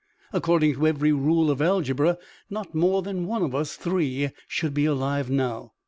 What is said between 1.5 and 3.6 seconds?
of algebra, not more than one of